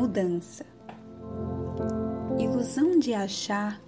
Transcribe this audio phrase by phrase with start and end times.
[0.00, 0.64] Mudança.
[2.38, 3.78] Ilusão de achar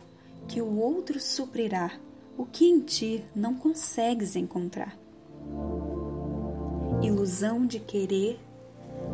[0.47, 1.91] que o outro suprirá
[2.37, 4.95] o que em ti não consegues encontrar.
[7.01, 8.39] Ilusão de querer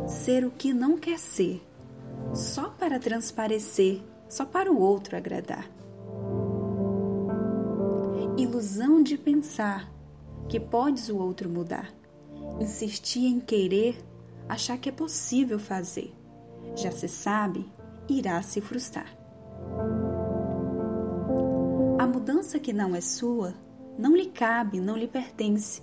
[0.05, 1.65] ser o que não quer ser,
[2.33, 5.71] só para transparecer, só para o outro agradar.
[8.37, 9.89] Ilusão de pensar
[10.49, 11.93] que podes o outro mudar,
[12.59, 13.95] insistir em querer,
[14.49, 16.18] achar que é possível fazer.
[16.75, 17.69] Já se sabe,
[18.07, 19.17] irá se frustrar.
[21.97, 23.53] A mudança que não é sua
[23.97, 25.81] não lhe cabe, não lhe pertence.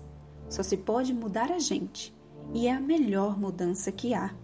[0.49, 2.17] Só se pode mudar a gente,
[2.55, 4.35] e é a melhor mudança que há.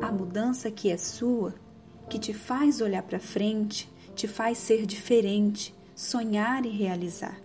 [0.00, 1.54] A mudança que é sua,
[2.08, 7.38] que te faz olhar para frente, te faz ser diferente, sonhar e realizar.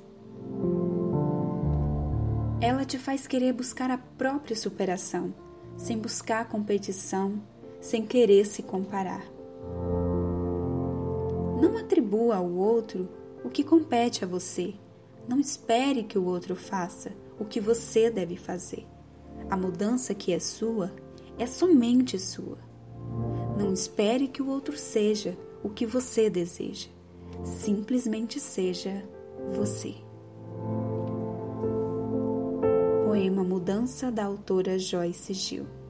[2.62, 5.34] Ela te faz querer buscar a própria superação,
[5.78, 7.42] sem buscar competição,
[7.80, 9.26] sem querer se comparar.
[11.62, 13.10] Não atribua ao outro
[13.44, 14.74] o que compete a você.
[15.28, 18.86] Não espere que o outro faça o que você deve fazer.
[19.50, 20.92] A mudança que é sua
[21.38, 22.58] é somente sua.
[23.58, 26.90] Não espere que o outro seja o que você deseja.
[27.44, 29.04] Simplesmente seja
[29.56, 29.96] você.
[33.24, 35.83] Poema Mudança da autora Joyce Gil.